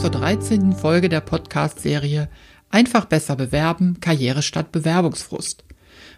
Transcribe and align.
zur 0.00 0.10
13. 0.10 0.74
Folge 0.74 1.08
der 1.08 1.20
Podcast-Serie 1.20 2.28
Einfach 2.70 3.06
besser 3.06 3.34
bewerben, 3.34 3.98
Karriere 3.98 4.42
statt 4.42 4.70
Bewerbungsfrust. 4.70 5.64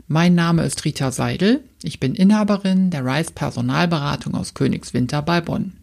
Mein 0.07 0.35
Name 0.35 0.65
ist 0.65 0.85
Rita 0.85 1.11
Seidel, 1.11 1.65
ich 1.83 1.99
bin 1.99 2.15
Inhaberin 2.15 2.91
der 2.91 3.07
Rice 3.07 3.31
Personalberatung 3.31 4.35
aus 4.35 4.53
Königswinter 4.53 5.23
bei 5.23 5.41
Bonn. 5.41 5.79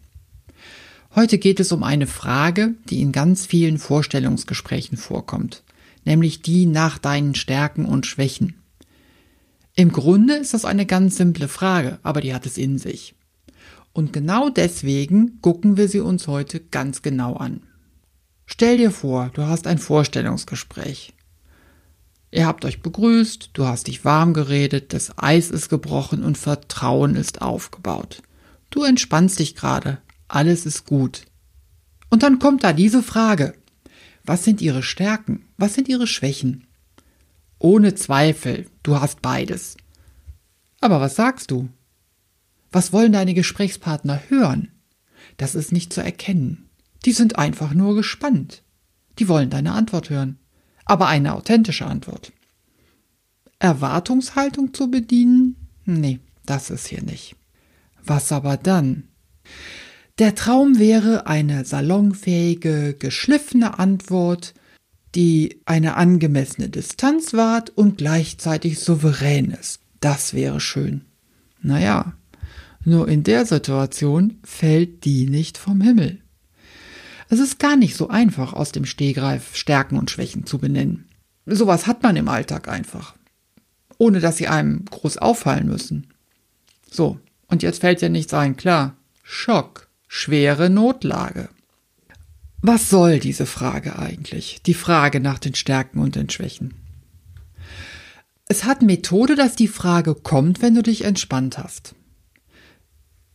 Heute 1.16 1.40
geht 1.40 1.60
es 1.60 1.72
um 1.72 1.82
eine 1.82 2.06
Frage, 2.06 2.76
die 2.88 3.02
in 3.02 3.12
ganz 3.12 3.48
vielen 3.48 3.80
Vorstellungsgesprächen 3.80 5.00
vorkommt, 5.00 5.64
nämlich 6.06 6.44
die 6.44 6.68
nach 6.68 7.00
deinen 7.00 7.34
Stärken 7.34 7.86
und 7.86 8.06
Schwächen. 8.06 8.62
Im 9.76 9.92
Grunde 9.92 10.36
ist 10.36 10.54
das 10.54 10.66
eine 10.66 10.86
ganz 10.86 11.18
simple 11.18 11.48
Frage, 11.48 11.98
aber 12.04 12.22
die 12.22 12.36
hat 12.36 12.46
es 12.46 12.60
in 12.60 12.78
sich. 12.78 13.16
Und 13.92 14.14
genau 14.14 14.50
deswegen 14.50 15.42
gucken 15.42 15.78
wir 15.78 15.88
sie 15.88 16.02
uns 16.02 16.28
heute 16.28 16.60
ganz 16.60 17.02
genau 17.02 17.34
an. 17.38 17.62
Stell 18.50 18.78
dir 18.78 18.92
vor, 18.92 19.30
du 19.34 19.44
hast 19.44 19.68
ein 19.68 19.78
Vorstellungsgespräch. 19.78 21.14
Ihr 22.32 22.48
habt 22.48 22.64
euch 22.66 22.82
begrüßt, 22.82 23.52
du 23.54 23.66
hast 23.66 23.88
dich 23.88 24.06
warm 24.06 24.34
geredet, 24.34 24.94
das 24.94 25.18
Eis 25.18 25.52
ist 25.52 25.70
gebrochen 25.70 26.24
und 26.24 26.38
Vertrauen 26.38 27.16
ist 27.16 27.42
aufgebaut. 27.42 28.24
Du 28.70 28.84
entspannst 28.84 29.40
dich 29.40 29.54
gerade, 29.54 30.00
alles 30.28 30.66
ist 30.66 30.86
gut. 30.86 31.26
Und 32.10 32.24
dann 32.24 32.40
kommt 32.40 32.64
da 32.64 32.74
diese 32.74 33.04
Frage. 33.04 33.54
Was 34.24 34.46
sind 34.46 34.62
ihre 34.62 34.82
Stärken? 34.82 35.46
Was 35.58 35.74
sind 35.74 35.90
ihre 35.90 36.08
Schwächen? 36.08 36.68
Ohne 37.60 37.96
Zweifel, 37.96 38.66
du 38.82 39.00
hast 39.00 39.22
beides. 39.22 39.76
Aber 40.80 41.02
was 41.02 41.16
sagst 41.16 41.52
du? 41.52 41.70
Was 42.72 42.94
wollen 42.94 43.12
deine 43.12 43.34
Gesprächspartner 43.34 44.22
hören? 44.30 44.70
Das 45.36 45.54
ist 45.54 45.72
nicht 45.72 45.92
zu 45.92 46.02
erkennen. 46.02 46.67
Die 47.08 47.14
sind 47.14 47.38
einfach 47.38 47.74
nur 47.74 47.96
gespannt. 47.96 48.64
Die 49.18 49.30
wollen 49.30 49.50
deine 49.50 49.72
Antwort 49.72 50.10
hören. 50.10 50.40
Aber 50.84 51.08
eine 51.08 51.36
authentische 51.36 51.86
Antwort. 51.86 52.34
Erwartungshaltung 53.60 54.74
zu 54.74 54.92
bedienen? 54.92 55.56
Nee, 55.86 56.20
das 56.46 56.70
ist 56.70 56.86
hier 56.86 57.02
nicht. 57.02 57.38
Was 58.04 58.34
aber 58.34 58.58
dann? 58.58 59.06
Der 60.20 60.36
Traum 60.36 60.80
wäre 60.80 61.28
eine 61.28 61.64
salonfähige, 61.64 62.94
geschliffene 63.00 63.80
Antwort, 63.80 64.54
die 65.16 65.62
eine 65.64 65.96
angemessene 65.96 66.68
Distanz 66.68 67.34
wahrt 67.34 67.70
und 67.70 68.00
gleichzeitig 68.00 68.80
souverän 68.80 69.52
ist. 69.52 69.80
Das 70.02 70.34
wäre 70.34 70.60
schön. 70.60 71.06
Naja, 71.62 72.18
nur 72.84 73.08
in 73.08 73.24
der 73.24 73.46
Situation 73.46 74.40
fällt 74.44 75.06
die 75.06 75.30
nicht 75.30 75.58
vom 75.58 75.80
Himmel. 75.80 76.22
Es 77.30 77.40
ist 77.40 77.60
gar 77.60 77.76
nicht 77.76 77.96
so 77.96 78.10
einfach, 78.10 78.54
aus 78.54 78.72
dem 78.72 78.86
Stehgreif 78.86 79.56
Stärken 79.56 79.98
und 79.98 80.10
Schwächen 80.10 80.46
zu 80.46 80.58
benennen. 80.58 81.08
Sowas 81.46 81.88
hat 81.88 82.04
man 82.04 82.16
im 82.16 82.28
Alltag 82.28 82.68
einfach. 82.68 83.16
Ohne 83.98 84.20
dass 84.20 84.38
sie 84.38 84.48
einem 84.48 84.86
groß 84.86 85.18
auffallen 85.18 85.68
müssen. 85.68 86.08
So, 86.90 87.20
und 87.48 87.64
jetzt 87.64 87.82
fällt 87.82 88.02
ja 88.02 88.10
nichts 88.10 88.34
ein, 88.34 88.56
klar. 88.56 88.96
Schock, 89.24 89.88
schwere 90.08 90.70
Notlage. 90.70 91.50
Was 92.62 92.90
soll 92.90 93.20
diese 93.20 93.46
Frage 93.46 94.00
eigentlich? 94.00 94.62
Die 94.66 94.74
Frage 94.74 95.20
nach 95.20 95.40
den 95.40 95.56
Stärken 95.56 96.00
und 96.00 96.16
den 96.16 96.30
Schwächen. 96.30 96.74
Es 98.50 98.64
hat 98.64 98.82
Methode, 98.82 99.36
dass 99.36 99.56
die 99.56 99.68
Frage 99.68 100.16
kommt, 100.16 100.62
wenn 100.62 100.76
du 100.76 100.82
dich 100.82 101.04
entspannt 101.04 101.58
hast. 101.58 101.96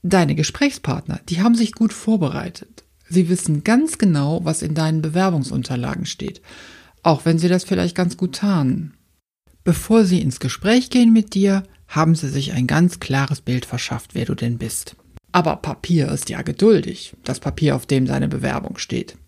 Deine 0.03 0.35
Gesprächspartner, 0.35 1.21
die 1.29 1.43
haben 1.43 1.55
sich 1.55 1.73
gut 1.73 1.93
vorbereitet. 1.93 2.82
Sie 3.13 3.29
wissen 3.29 3.63
ganz 3.63 3.99
genau, 3.99 4.43
was 4.43 4.63
in 4.63 4.75
deinen 4.75 5.03
Bewerbungsunterlagen 5.03 6.07
steht, 6.07 6.41
auch 7.03 7.27
wenn 7.27 7.39
sie 7.39 7.49
das 7.49 7.63
vielleicht 7.63 7.95
ganz 7.95 8.17
gut 8.17 8.37
tarnen. 8.37 8.95
Bevor 9.65 10.07
sie 10.07 10.23
ins 10.23 10.41
Gespräch 10.41 10.89
gehen 10.89 11.13
mit 11.13 11.35
dir, 11.35 11.65
haben 11.89 12.15
sie 12.15 12.31
sich 12.31 12.53
ein 12.53 12.67
ganz 12.67 13.01
klares 13.01 13.43
Bild 13.43 13.67
verschafft, 13.67 14.15
wer 14.15 14.25
du 14.25 14.35
denn 14.35 14.57
bist. 14.57 14.97
Aber 15.31 15.57
Papier 15.57 16.11
ist 16.11 16.31
ja 16.31 16.41
geduldig, 16.41 17.13
das 17.23 17.39
Papier, 17.39 17.77
auf 17.77 17.85
dem 17.85 18.07
deine 18.07 18.29
Bewerbung 18.29 18.79
steht. 18.79 19.19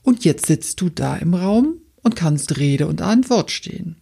Und 0.00 0.24
jetzt 0.24 0.46
sitzt 0.46 0.80
du 0.80 0.88
da 0.88 1.14
im 1.14 1.34
Raum 1.34 1.82
und 2.02 2.16
kannst 2.16 2.56
Rede 2.56 2.86
und 2.86 3.02
Antwort 3.02 3.50
stehen. 3.50 3.96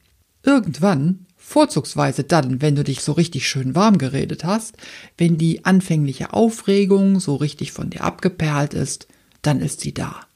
Irgendwann, 0.45 1.27
vorzugsweise 1.37 2.23
dann, 2.23 2.63
wenn 2.63 2.77
du 2.77 2.85
dich 2.85 3.01
so 3.01 3.11
richtig 3.11 3.49
schön 3.49 3.75
warm 3.75 3.99
geredet 3.99 4.45
hast, 4.45 4.77
wenn 5.19 5.37
die 5.37 5.65
anfängliche 5.65 6.33
Aufregung 6.33 7.19
so 7.19 7.35
richtig 7.35 7.73
von 7.73 7.91
dir 7.91 8.05
abgeperlt 8.05 8.73
ist, 8.73 9.09
dann 9.47 9.61
ist 9.61 9.81
sie 9.81 9.95
da. 9.95 10.27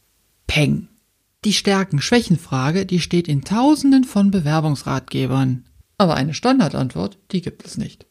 Peng. 0.47 0.89
Die 1.45 1.53
Stärken-Schwächen-Frage, 1.53 2.87
die 2.87 3.01
steht 3.01 3.29
in 3.29 3.43
tausenden 3.43 4.05
von 4.05 4.31
Bewerbungsratgebern. 4.31 5.65
Aber 5.97 6.15
eine 6.15 6.35
Standardantwort, 6.35 7.19
die 7.33 7.41
gibt 7.41 7.65
es 7.67 7.77
nicht. 7.77 8.07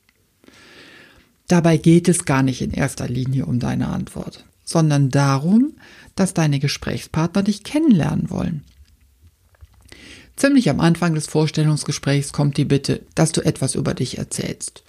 Dabei 1.48 1.78
geht 1.78 2.08
es 2.08 2.26
gar 2.26 2.44
nicht 2.44 2.62
in 2.62 2.72
erster 2.72 3.08
Linie 3.08 3.46
um 3.46 3.60
deine 3.60 3.88
Antwort, 3.88 4.46
sondern 4.64 5.10
darum, 5.10 5.74
dass 6.16 6.34
deine 6.34 6.60
Gesprächspartner 6.60 7.44
dich 7.44 7.64
kennenlernen 7.64 8.30
wollen. 8.30 8.64
Ziemlich 10.36 10.70
am 10.70 10.80
Anfang 10.80 11.16
des 11.16 11.28
Vorstellungsgesprächs 11.28 12.32
kommt 12.32 12.58
die 12.58 12.66
Bitte, 12.66 13.02
dass 13.16 13.32
du 13.32 13.42
etwas 13.42 13.76
über 13.76 13.94
dich 13.94 14.18
erzählst. 14.18 14.84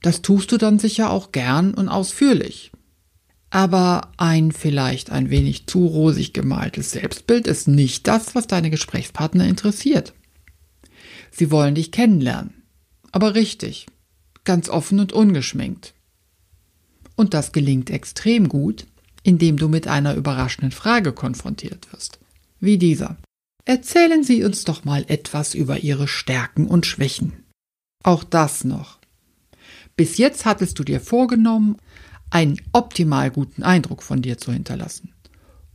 Das 0.00 0.22
tust 0.22 0.50
du 0.50 0.56
dann 0.56 0.78
sicher 0.78 1.10
auch 1.10 1.30
gern 1.30 1.74
und 1.74 1.88
ausführlich. 1.88 2.72
Aber 3.54 4.12
ein 4.16 4.50
vielleicht 4.50 5.10
ein 5.10 5.28
wenig 5.28 5.66
zu 5.66 5.84
rosig 5.84 6.32
gemaltes 6.32 6.92
Selbstbild 6.92 7.46
ist 7.46 7.68
nicht 7.68 8.08
das, 8.08 8.34
was 8.34 8.46
deine 8.46 8.70
Gesprächspartner 8.70 9.46
interessiert. 9.46 10.14
Sie 11.30 11.50
wollen 11.50 11.74
dich 11.74 11.92
kennenlernen. 11.92 12.62
Aber 13.10 13.34
richtig. 13.34 13.84
Ganz 14.44 14.70
offen 14.70 15.00
und 15.00 15.12
ungeschminkt. 15.12 15.92
Und 17.14 17.34
das 17.34 17.52
gelingt 17.52 17.90
extrem 17.90 18.48
gut, 18.48 18.86
indem 19.22 19.58
du 19.58 19.68
mit 19.68 19.86
einer 19.86 20.14
überraschenden 20.14 20.72
Frage 20.72 21.12
konfrontiert 21.12 21.92
wirst. 21.92 22.20
Wie 22.58 22.78
dieser. 22.78 23.18
Erzählen 23.66 24.24
Sie 24.24 24.44
uns 24.44 24.64
doch 24.64 24.86
mal 24.86 25.04
etwas 25.08 25.52
über 25.52 25.80
Ihre 25.80 26.08
Stärken 26.08 26.68
und 26.68 26.86
Schwächen. 26.86 27.34
Auch 28.02 28.24
das 28.24 28.64
noch. 28.64 28.98
Bis 29.94 30.16
jetzt 30.16 30.46
hattest 30.46 30.78
du 30.78 30.84
dir 30.84 31.00
vorgenommen, 31.00 31.76
einen 32.32 32.56
optimal 32.72 33.30
guten 33.30 33.62
Eindruck 33.62 34.02
von 34.02 34.22
dir 34.22 34.38
zu 34.38 34.52
hinterlassen. 34.52 35.12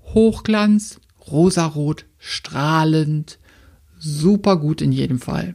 Hochglanz, 0.01 0.99
rosarot, 1.29 2.05
strahlend, 2.17 3.37
super 3.99 4.57
gut 4.57 4.81
in 4.81 4.91
jedem 4.91 5.19
Fall. 5.19 5.53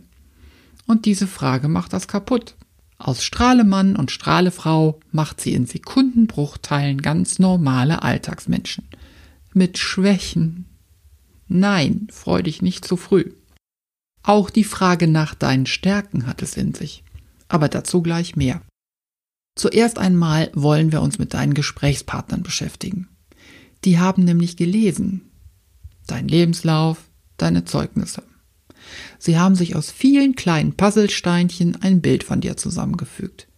Und 0.87 1.05
diese 1.05 1.27
Frage 1.27 1.67
macht 1.67 1.93
das 1.93 2.07
kaputt. 2.07 2.55
Aus 2.99 3.25
Strahlemann 3.25 3.97
und 3.97 4.13
Strahlefrau 4.13 5.01
macht 5.11 5.41
sie 5.41 5.55
in 5.55 5.67
Sekundenbruchteilen 5.67 7.03
ganz 7.03 7.41
normale 7.41 8.03
Alltagsmenschen. 8.03 8.87
Mit 9.53 9.79
Schwächen. 9.79 10.67
Nein, 11.49 12.07
freu 12.13 12.43
dich 12.43 12.63
nicht 12.63 12.85
zu 12.85 12.97
früh. 12.97 13.33
Auch 14.23 14.51
die 14.51 14.65
Frage 14.65 15.09
nach 15.09 15.35
deinen 15.35 15.67
Stärken 15.67 16.29
hat 16.29 16.43
es 16.43 16.57
in 16.57 16.75
sich. 16.75 17.03
Aber 17.49 17.69
dazu 17.69 18.03
gleich 18.03 18.37
mehr. 18.37 18.63
Zuerst 19.55 19.99
einmal 19.99 20.51
wollen 20.55 20.93
wir 20.93 21.03
uns 21.03 21.19
mit 21.19 21.35
deinen 21.35 21.55
Gesprächspartnern 21.55 22.43
beschäftigen. 22.43 23.09
Die 23.85 23.99
haben 23.99 24.25
nämlich 24.25 24.57
gelesen. 24.57 25.31
Dein 26.07 26.29
Lebenslauf, 26.29 26.99
deine 27.37 27.65
Zeugnisse. 27.65 28.23
Sie 29.19 29.39
haben 29.39 29.55
sich 29.55 29.77
aus 29.77 29.91
vielen 29.91 30.35
kleinen 30.35 30.75
Puzzlesteinchen 30.75 31.83
ein 31.83 32.01
Bild 32.01 32.25
von 32.25 32.41
dir 32.41 32.57
zusammengefügt. 32.57 33.49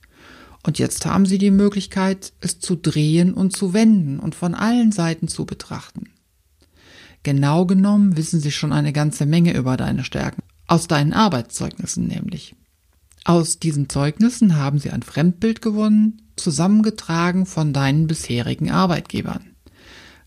Und 0.63 0.79
jetzt 0.79 1.05
haben 1.07 1.27
sie 1.27 1.39
die 1.39 1.51
Möglichkeit, 1.51 2.33
es 2.41 2.59
zu 2.59 2.75
drehen 2.75 3.35
und 3.35 3.55
zu 3.55 3.75
wenden 3.75 4.19
und 4.19 4.35
von 4.35 4.55
allen 4.55 4.93
Seiten 4.93 5.29
zu 5.29 5.45
betrachten. 5.45 6.11
Genau 7.23 7.67
genommen 7.67 8.17
wissen 8.17 8.41
sie 8.41 8.53
schon 8.53 8.73
eine 8.73 8.93
ganze 8.93 9.27
Menge 9.27 9.55
über 9.55 9.77
deine 9.77 10.05
Stärken, 10.05 10.43
aus 10.67 10.89
deinen 10.89 11.13
Arbeitszeugnissen 11.13 12.07
nämlich. 12.07 12.55
Aus 13.25 13.59
diesen 13.59 13.89
Zeugnissen 13.89 14.57
haben 14.57 14.79
sie 14.79 14.91
ein 14.91 15.03
Fremdbild 15.03 15.63
gewonnen, 15.63 16.21
zusammengetragen 16.37 17.47
von 17.47 17.73
deinen 17.73 18.07
bisherigen 18.07 18.71
Arbeitgebern. 18.71 19.55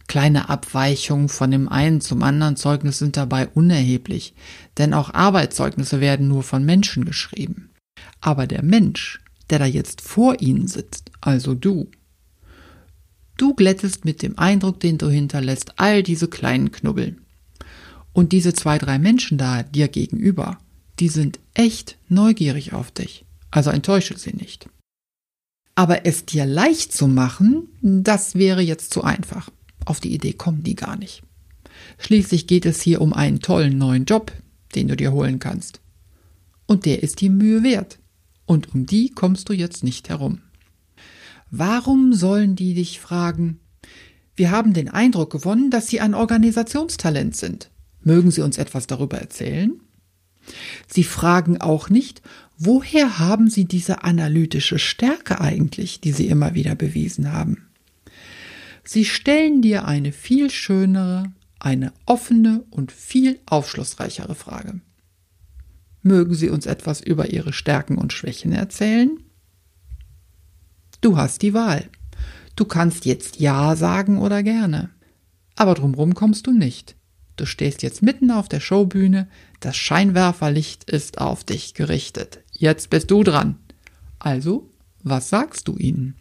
Kleine 0.07 0.49
Abweichungen 0.49 1.29
von 1.29 1.51
dem 1.51 1.69
einen 1.69 2.01
zum 2.01 2.23
anderen 2.23 2.55
Zeugnis 2.55 2.97
sind 2.97 3.15
dabei 3.15 3.49
unerheblich, 3.49 4.33
denn 4.77 4.95
auch 4.95 5.13
Arbeitszeugnisse 5.13 5.99
werden 5.99 6.27
nur 6.27 6.41
von 6.41 6.65
Menschen 6.65 7.05
geschrieben. 7.05 7.69
Aber 8.19 8.47
der 8.47 8.63
Mensch, 8.63 9.19
der 9.51 9.59
da 9.59 9.65
jetzt 9.65 10.01
vor 10.01 10.41
ihnen 10.41 10.67
sitzt, 10.67 11.11
also 11.21 11.53
du, 11.53 11.91
du 13.37 13.53
glättest 13.53 14.05
mit 14.05 14.23
dem 14.23 14.39
Eindruck, 14.39 14.79
den 14.79 14.97
du 14.97 15.09
hinterlässt, 15.09 15.73
all 15.77 16.01
diese 16.01 16.29
kleinen 16.29 16.71
Knubbel. 16.71 17.17
Und 18.13 18.31
diese 18.31 18.53
zwei, 18.53 18.79
drei 18.79 18.97
Menschen 18.97 19.37
da 19.37 19.61
dir 19.61 19.87
gegenüber, 19.87 20.57
die 20.99 21.09
sind 21.09 21.39
echt 21.53 21.97
neugierig 22.09 22.73
auf 22.73 22.91
dich, 22.91 23.25
also 23.51 23.69
enttäusche 23.69 24.17
sie 24.17 24.33
nicht. 24.33 24.69
Aber 25.75 26.05
es 26.05 26.25
dir 26.25 26.45
leicht 26.45 26.91
zu 26.91 27.07
machen, 27.07 27.69
das 27.81 28.35
wäre 28.35 28.61
jetzt 28.61 28.91
zu 28.91 29.03
einfach. 29.03 29.51
Auf 29.85 29.99
die 29.99 30.13
Idee 30.13 30.33
kommen 30.33 30.63
die 30.63 30.75
gar 30.75 30.97
nicht. 30.97 31.21
Schließlich 31.99 32.47
geht 32.47 32.65
es 32.65 32.81
hier 32.81 32.99
um 32.99 33.13
einen 33.13 33.39
tollen 33.41 33.77
neuen 33.77 34.05
Job, 34.05 34.31
den 34.73 34.87
du 34.87 34.95
dir 34.95 35.11
holen 35.11 35.39
kannst. 35.39 35.79
Und 36.65 36.85
der 36.85 37.03
ist 37.03 37.21
die 37.21 37.29
Mühe 37.29 37.63
wert. 37.63 37.99
Und 38.45 38.73
um 38.73 38.85
die 38.85 39.09
kommst 39.09 39.49
du 39.49 39.53
jetzt 39.53 39.83
nicht 39.83 40.09
herum. 40.09 40.41
Warum 41.51 42.13
sollen 42.13 42.55
die 42.55 42.73
dich 42.73 42.99
fragen? 42.99 43.59
Wir 44.35 44.51
haben 44.51 44.73
den 44.73 44.89
Eindruck 44.89 45.31
gewonnen, 45.31 45.71
dass 45.71 45.87
Sie 45.87 45.99
ein 45.99 46.13
Organisationstalent 46.13 47.35
sind. 47.35 47.71
Mögen 48.01 48.31
Sie 48.31 48.41
uns 48.41 48.57
etwas 48.57 48.87
darüber 48.87 49.17
erzählen? 49.17 49.79
Sie 50.87 51.03
fragen 51.03 51.59
auch 51.59 51.89
nicht, 51.89 52.21
woher 52.57 53.19
haben 53.19 53.49
Sie 53.49 53.65
diese 53.65 54.03
analytische 54.03 54.79
Stärke 54.79 55.41
eigentlich, 55.41 56.01
die 56.01 56.11
Sie 56.11 56.27
immer 56.27 56.53
wieder 56.55 56.75
bewiesen 56.75 57.31
haben? 57.31 57.67
Sie 58.83 59.05
stellen 59.05 59.61
dir 59.61 59.85
eine 59.85 60.11
viel 60.11 60.49
schönere, 60.49 61.31
eine 61.59 61.91
offene 62.05 62.63
und 62.69 62.91
viel 62.91 63.39
aufschlussreichere 63.45 64.35
Frage. 64.35 64.81
Mögen 66.01 66.35
Sie 66.35 66.49
uns 66.49 66.65
etwas 66.65 67.01
über 67.01 67.29
Ihre 67.31 67.51
Stärken 67.51 67.97
und 67.97 68.13
Schwächen 68.13 68.53
erzählen? 68.53 69.19
Du 71.01 71.17
hast 71.17 71.41
die 71.41 71.53
Wahl. 71.53 71.89
Du 72.55 72.65
kannst 72.65 73.05
jetzt 73.05 73.39
Ja 73.39 73.75
sagen 73.75 74.17
oder 74.17 74.41
gerne. 74.41 74.89
Aber 75.55 75.73
drumrum 75.73 76.13
kommst 76.13 76.47
du 76.47 76.51
nicht. 76.51 76.96
Du 77.37 77.45
stehst 77.45 77.83
jetzt 77.83 78.01
mitten 78.01 78.31
auf 78.31 78.49
der 78.49 78.59
Showbühne, 78.59 79.27
das 79.59 79.77
Scheinwerferlicht 79.77 80.89
ist 80.89 81.19
auf 81.19 81.43
dich 81.43 81.75
gerichtet. 81.75 82.39
Jetzt 82.51 82.89
bist 82.89 83.11
du 83.11 83.23
dran. 83.23 83.57
Also, 84.19 84.69
was 85.03 85.29
sagst 85.29 85.67
du 85.67 85.77
ihnen? 85.77 86.15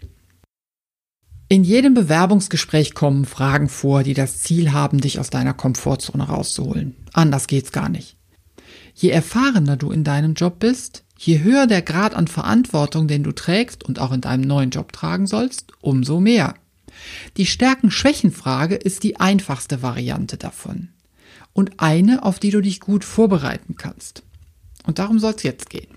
In 1.49 1.65
jedem 1.65 1.95
Bewerbungsgespräch 1.95 2.95
kommen 2.95 3.25
Fragen 3.25 3.69
vor, 3.69 4.03
die 4.03 4.15
das 4.15 4.43
Ziel 4.43 4.73
haben, 4.73 5.01
dich 5.01 5.19
aus 5.19 5.31
deiner 5.31 5.55
Komfortzone 5.55 6.25
rauszuholen. 6.25 6.97
Anders 7.13 7.47
geht's 7.47 7.73
gar 7.73 7.89
nicht. 7.89 8.17
Je 8.95 9.11
erfahrener 9.11 9.77
du 9.77 9.91
in 9.91 10.05
deinem 10.05 10.35
Job 10.35 10.59
bist, 10.59 11.05
je 11.17 11.43
höher 11.43 11.67
der 11.67 11.83
Grad 11.83 12.15
an 12.15 12.27
Verantwortung, 12.27 13.09
den 13.09 13.23
du 13.23 13.33
trägst 13.33 13.85
und 13.85 14.01
auch 14.01 14.13
in 14.13 14.21
deinem 14.21 14.43
neuen 14.43 14.71
Job 14.71 14.93
tragen 14.93 15.27
sollst, 15.27 15.73
umso 15.81 16.21
mehr. 16.21 16.55
Die 17.37 17.47
Stärken-Schwächen-Frage 17.47 18.75
ist 18.75 19.03
die 19.03 19.21
einfachste 19.21 19.83
Variante 19.83 20.37
davon. 20.37 20.89
Und 21.57 21.81
eine, 21.81 22.23
auf 22.23 22.39
die 22.39 22.51
du 22.51 22.61
dich 22.61 22.81
gut 22.81 23.03
vorbereiten 23.03 23.77
kannst. 23.79 24.23
Und 24.85 24.99
darum 24.99 25.19
soll 25.19 25.33
es 25.35 25.43
jetzt 25.43 25.71
gehen. 25.71 25.97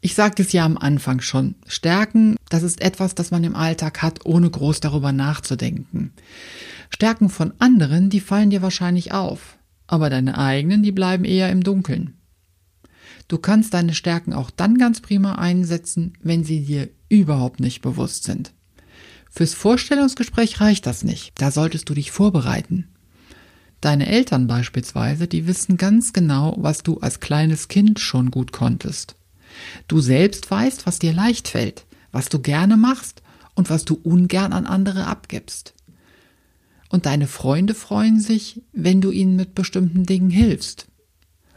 Ich 0.00 0.14
sagte 0.14 0.40
es 0.40 0.52
ja 0.52 0.64
am 0.64 0.78
Anfang 0.78 1.20
schon. 1.20 1.56
Stärken, 1.66 2.36
das 2.48 2.62
ist 2.62 2.80
etwas, 2.80 3.14
das 3.14 3.30
man 3.30 3.44
im 3.44 3.54
Alltag 3.54 4.00
hat, 4.00 4.24
ohne 4.24 4.48
groß 4.48 4.80
darüber 4.80 5.12
nachzudenken. 5.12 6.14
Stärken 6.88 7.28
von 7.28 7.52
anderen, 7.58 8.08
die 8.08 8.20
fallen 8.20 8.48
dir 8.48 8.62
wahrscheinlich 8.62 9.12
auf. 9.12 9.58
Aber 9.86 10.08
deine 10.08 10.38
eigenen, 10.38 10.82
die 10.82 10.92
bleiben 10.92 11.26
eher 11.26 11.50
im 11.50 11.62
Dunkeln. 11.62 12.14
Du 13.28 13.36
kannst 13.36 13.74
deine 13.74 13.92
Stärken 13.92 14.32
auch 14.32 14.50
dann 14.50 14.78
ganz 14.78 15.02
prima 15.02 15.34
einsetzen, 15.34 16.14
wenn 16.22 16.42
sie 16.42 16.64
dir 16.64 16.88
überhaupt 17.10 17.60
nicht 17.60 17.82
bewusst 17.82 18.24
sind. 18.24 18.54
Fürs 19.30 19.52
Vorstellungsgespräch 19.52 20.62
reicht 20.62 20.86
das 20.86 21.04
nicht. 21.04 21.34
Da 21.36 21.50
solltest 21.50 21.86
du 21.90 21.92
dich 21.92 22.12
vorbereiten. 22.12 22.88
Deine 23.80 24.08
Eltern 24.08 24.46
beispielsweise, 24.46 25.26
die 25.26 25.46
wissen 25.46 25.76
ganz 25.76 26.12
genau, 26.12 26.54
was 26.58 26.82
du 26.82 26.98
als 26.98 27.20
kleines 27.20 27.68
Kind 27.68 27.98
schon 27.98 28.30
gut 28.30 28.52
konntest. 28.52 29.14
Du 29.88 30.00
selbst 30.00 30.50
weißt, 30.50 30.86
was 30.86 30.98
dir 30.98 31.12
leicht 31.12 31.48
fällt, 31.48 31.86
was 32.12 32.28
du 32.28 32.40
gerne 32.40 32.76
machst 32.76 33.22
und 33.54 33.70
was 33.70 33.84
du 33.84 33.98
ungern 34.02 34.52
an 34.52 34.66
andere 34.66 35.06
abgibst. 35.06 35.74
Und 36.90 37.06
deine 37.06 37.26
Freunde 37.26 37.74
freuen 37.74 38.20
sich, 38.20 38.62
wenn 38.72 39.00
du 39.00 39.10
ihnen 39.10 39.36
mit 39.36 39.54
bestimmten 39.54 40.04
Dingen 40.04 40.30
hilfst. 40.30 40.86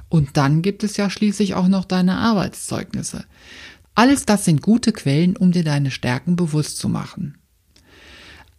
Und 0.10 0.38
dann 0.38 0.62
gibt 0.62 0.84
es 0.84 0.96
ja 0.96 1.10
schließlich 1.10 1.56
auch 1.56 1.68
noch 1.68 1.86
deine 1.86 2.18
Arbeitszeugnisse. 2.18 3.26
Alles 3.96 4.26
das 4.26 4.46
sind 4.46 4.62
gute 4.62 4.92
Quellen, 4.92 5.36
um 5.36 5.52
dir 5.52 5.64
deine 5.64 5.92
Stärken 5.92 6.36
bewusst 6.36 6.78
zu 6.78 6.88
machen. 6.88 7.38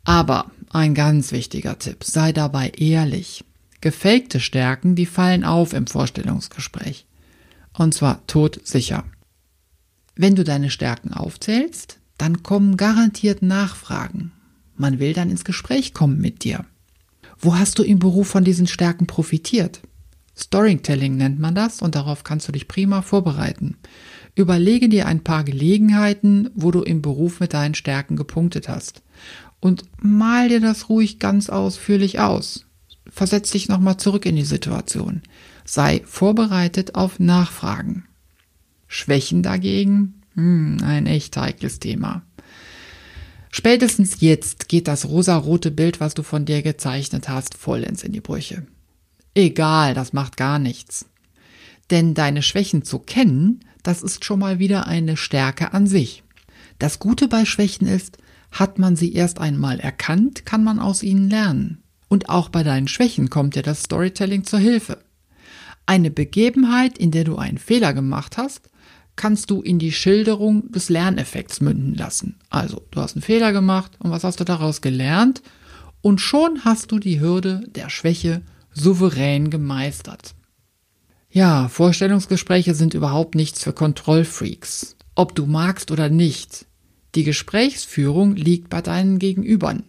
Aber 0.04 0.50
ein 0.70 0.94
ganz 0.94 1.32
wichtiger 1.32 1.78
Tipp, 1.78 2.04
sei 2.04 2.32
dabei 2.32 2.70
ehrlich. 2.70 3.44
Gefakte 3.84 4.40
Stärken, 4.40 4.94
die 4.94 5.04
fallen 5.04 5.44
auf 5.44 5.74
im 5.74 5.86
Vorstellungsgespräch. 5.86 7.04
Und 7.74 7.92
zwar 7.92 8.26
todsicher. 8.26 9.04
Wenn 10.16 10.34
du 10.34 10.42
deine 10.42 10.70
Stärken 10.70 11.12
aufzählst, 11.12 11.98
dann 12.16 12.42
kommen 12.42 12.78
garantiert 12.78 13.42
Nachfragen. 13.42 14.32
Man 14.74 15.00
will 15.00 15.12
dann 15.12 15.28
ins 15.28 15.44
Gespräch 15.44 15.92
kommen 15.92 16.18
mit 16.18 16.44
dir. 16.44 16.64
Wo 17.38 17.58
hast 17.58 17.78
du 17.78 17.82
im 17.82 17.98
Beruf 17.98 18.26
von 18.26 18.42
diesen 18.42 18.66
Stärken 18.66 19.06
profitiert? 19.06 19.82
Storytelling 20.34 21.18
nennt 21.18 21.38
man 21.38 21.54
das 21.54 21.82
und 21.82 21.94
darauf 21.94 22.24
kannst 22.24 22.48
du 22.48 22.52
dich 22.52 22.68
prima 22.68 23.02
vorbereiten. 23.02 23.76
Überlege 24.34 24.88
dir 24.88 25.06
ein 25.06 25.22
paar 25.22 25.44
Gelegenheiten, 25.44 26.48
wo 26.54 26.70
du 26.70 26.80
im 26.80 27.02
Beruf 27.02 27.38
mit 27.38 27.52
deinen 27.52 27.74
Stärken 27.74 28.16
gepunktet 28.16 28.66
hast. 28.66 29.02
Und 29.60 29.84
mal 30.02 30.48
dir 30.48 30.62
das 30.62 30.88
ruhig 30.88 31.18
ganz 31.18 31.50
ausführlich 31.50 32.18
aus. 32.18 32.64
Versetz 33.14 33.52
dich 33.52 33.68
nochmal 33.68 33.96
zurück 33.96 34.26
in 34.26 34.34
die 34.34 34.42
Situation. 34.42 35.22
Sei 35.64 36.02
vorbereitet 36.04 36.96
auf 36.96 37.20
Nachfragen. 37.20 38.06
Schwächen 38.88 39.44
dagegen? 39.44 40.22
Hm, 40.34 40.78
ein 40.82 41.06
echt 41.06 41.36
heikles 41.36 41.78
Thema. 41.78 42.22
Spätestens 43.52 44.20
jetzt 44.20 44.68
geht 44.68 44.88
das 44.88 45.04
rosarote 45.04 45.70
Bild, 45.70 46.00
was 46.00 46.14
du 46.14 46.24
von 46.24 46.44
dir 46.44 46.62
gezeichnet 46.62 47.28
hast, 47.28 47.56
vollends 47.56 48.02
in 48.02 48.10
die 48.10 48.20
Brüche. 48.20 48.66
Egal, 49.36 49.94
das 49.94 50.12
macht 50.12 50.36
gar 50.36 50.58
nichts. 50.58 51.06
Denn 51.92 52.14
deine 52.14 52.42
Schwächen 52.42 52.82
zu 52.82 52.98
kennen, 52.98 53.60
das 53.84 54.02
ist 54.02 54.24
schon 54.24 54.40
mal 54.40 54.58
wieder 54.58 54.88
eine 54.88 55.16
Stärke 55.16 55.72
an 55.72 55.86
sich. 55.86 56.24
Das 56.80 56.98
Gute 56.98 57.28
bei 57.28 57.44
Schwächen 57.44 57.86
ist, 57.86 58.18
hat 58.50 58.80
man 58.80 58.96
sie 58.96 59.12
erst 59.12 59.38
einmal 59.38 59.78
erkannt, 59.78 60.44
kann 60.44 60.64
man 60.64 60.80
aus 60.80 61.04
ihnen 61.04 61.30
lernen. 61.30 61.83
Und 62.14 62.28
auch 62.28 62.48
bei 62.48 62.62
deinen 62.62 62.86
Schwächen 62.86 63.28
kommt 63.28 63.56
dir 63.56 63.64
das 63.64 63.82
Storytelling 63.82 64.44
zur 64.44 64.60
Hilfe. 64.60 64.98
Eine 65.84 66.12
Begebenheit, 66.12 66.96
in 66.96 67.10
der 67.10 67.24
du 67.24 67.38
einen 67.38 67.58
Fehler 67.58 67.92
gemacht 67.92 68.36
hast, 68.36 68.70
kannst 69.16 69.50
du 69.50 69.62
in 69.62 69.80
die 69.80 69.90
Schilderung 69.90 70.70
des 70.70 70.90
Lerneffekts 70.90 71.60
münden 71.60 71.96
lassen. 71.96 72.36
Also, 72.50 72.86
du 72.92 73.00
hast 73.00 73.16
einen 73.16 73.22
Fehler 73.22 73.52
gemacht 73.52 73.96
und 73.98 74.12
was 74.12 74.22
hast 74.22 74.38
du 74.38 74.44
daraus 74.44 74.80
gelernt? 74.80 75.42
Und 76.02 76.20
schon 76.20 76.64
hast 76.64 76.92
du 76.92 77.00
die 77.00 77.18
Hürde 77.18 77.64
der 77.66 77.90
Schwäche 77.90 78.42
souverän 78.72 79.50
gemeistert. 79.50 80.36
Ja, 81.30 81.66
Vorstellungsgespräche 81.66 82.76
sind 82.76 82.94
überhaupt 82.94 83.34
nichts 83.34 83.64
für 83.64 83.72
Kontrollfreaks. 83.72 84.94
Ob 85.16 85.34
du 85.34 85.46
magst 85.46 85.90
oder 85.90 86.08
nicht. 86.08 86.66
Die 87.16 87.24
Gesprächsführung 87.24 88.36
liegt 88.36 88.70
bei 88.70 88.82
deinen 88.82 89.18
Gegenübern. 89.18 89.82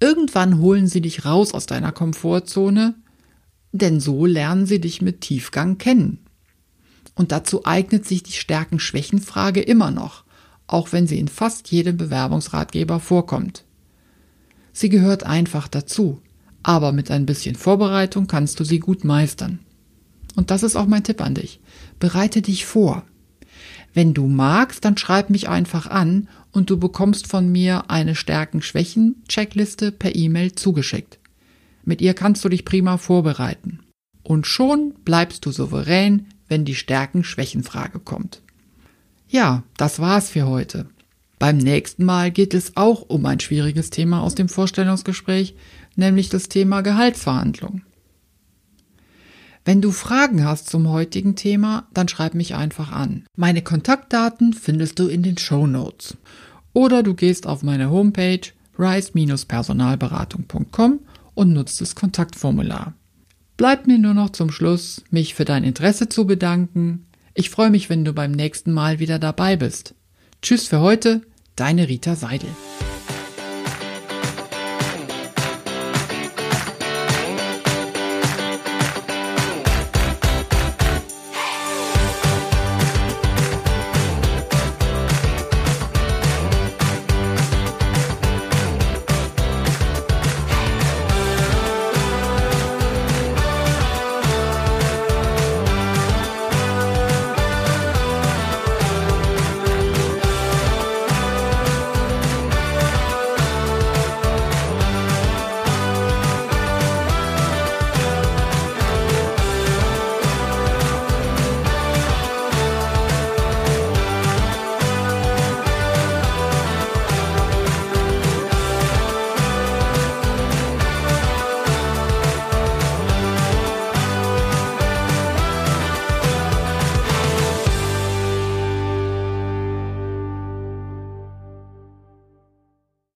Irgendwann 0.00 0.58
holen 0.58 0.86
sie 0.86 1.00
dich 1.00 1.24
raus 1.24 1.54
aus 1.54 1.66
deiner 1.66 1.92
Komfortzone, 1.92 2.94
denn 3.72 4.00
so 4.00 4.26
lernen 4.26 4.66
sie 4.66 4.80
dich 4.80 5.02
mit 5.02 5.20
Tiefgang 5.20 5.78
kennen. 5.78 6.20
Und 7.14 7.32
dazu 7.32 7.66
eignet 7.66 8.06
sich 8.06 8.22
die 8.22 8.32
Stärken-Schwächen-Frage 8.32 9.60
immer 9.60 9.90
noch, 9.90 10.24
auch 10.66 10.92
wenn 10.92 11.06
sie 11.06 11.18
in 11.18 11.28
fast 11.28 11.70
jedem 11.70 11.96
Bewerbungsratgeber 11.96 13.00
vorkommt. 13.00 13.64
Sie 14.72 14.88
gehört 14.88 15.24
einfach 15.24 15.66
dazu 15.66 16.22
aber 16.62 16.92
mit 16.92 17.10
ein 17.10 17.26
bisschen 17.26 17.54
Vorbereitung 17.54 18.26
kannst 18.26 18.60
du 18.60 18.64
sie 18.64 18.78
gut 18.78 19.02
meistern. 19.02 19.60
Und 20.36 20.50
das 20.50 20.62
ist 20.62 20.76
auch 20.76 20.86
mein 20.86 21.02
Tipp 21.02 21.20
an 21.20 21.34
dich. 21.34 21.60
Bereite 21.98 22.42
dich 22.42 22.66
vor. 22.66 23.04
Wenn 23.94 24.14
du 24.14 24.26
magst, 24.26 24.84
dann 24.84 24.96
schreib 24.96 25.30
mich 25.30 25.48
einfach 25.48 25.86
an 25.86 26.28
und 26.52 26.70
du 26.70 26.78
bekommst 26.78 27.26
von 27.26 27.50
mir 27.50 27.90
eine 27.90 28.14
Stärken-Schwächen-Checkliste 28.14 29.92
per 29.92 30.14
E-Mail 30.14 30.54
zugeschickt. 30.54 31.18
Mit 31.84 32.00
ihr 32.00 32.14
kannst 32.14 32.44
du 32.44 32.48
dich 32.48 32.64
prima 32.64 32.98
vorbereiten. 32.98 33.80
Und 34.22 34.46
schon 34.46 34.94
bleibst 35.04 35.46
du 35.46 35.52
souverän, 35.52 36.26
wenn 36.48 36.64
die 36.64 36.74
Stärken-Schwächen-Frage 36.74 37.98
kommt. 37.98 38.42
Ja, 39.28 39.62
das 39.76 40.00
war's 40.00 40.30
für 40.30 40.46
heute. 40.46 40.86
Beim 41.38 41.58
nächsten 41.58 42.04
Mal 42.04 42.30
geht 42.30 42.52
es 42.52 42.76
auch 42.76 43.02
um 43.02 43.24
ein 43.26 43.40
schwieriges 43.40 43.90
Thema 43.90 44.22
aus 44.22 44.34
dem 44.34 44.48
Vorstellungsgespräch, 44.48 45.54
nämlich 45.96 46.28
das 46.28 46.48
Thema 46.48 46.80
Gehaltsverhandlung. 46.80 47.82
Wenn 49.68 49.82
du 49.82 49.90
Fragen 49.90 50.46
hast 50.46 50.70
zum 50.70 50.88
heutigen 50.88 51.36
Thema, 51.36 51.86
dann 51.92 52.08
schreib 52.08 52.32
mich 52.32 52.54
einfach 52.54 52.90
an. 52.90 53.26
Meine 53.36 53.60
Kontaktdaten 53.60 54.54
findest 54.54 54.98
du 54.98 55.08
in 55.08 55.22
den 55.22 55.36
Show 55.36 55.66
Notes. 55.66 56.16
Oder 56.72 57.02
du 57.02 57.12
gehst 57.12 57.46
auf 57.46 57.62
meine 57.62 57.90
Homepage 57.90 58.40
rise-personalberatung.com 58.78 61.00
und 61.34 61.52
nutzt 61.52 61.82
das 61.82 61.94
Kontaktformular. 61.94 62.94
Bleibt 63.58 63.86
mir 63.86 63.98
nur 63.98 64.14
noch 64.14 64.30
zum 64.30 64.50
Schluss, 64.50 65.04
mich 65.10 65.34
für 65.34 65.44
dein 65.44 65.64
Interesse 65.64 66.08
zu 66.08 66.26
bedanken. 66.26 67.04
Ich 67.34 67.50
freue 67.50 67.68
mich, 67.68 67.90
wenn 67.90 68.06
du 68.06 68.14
beim 68.14 68.32
nächsten 68.32 68.72
Mal 68.72 69.00
wieder 69.00 69.18
dabei 69.18 69.56
bist. 69.56 69.94
Tschüss 70.40 70.66
für 70.66 70.80
heute, 70.80 71.20
deine 71.56 71.90
Rita 71.90 72.16
Seidel. 72.16 72.48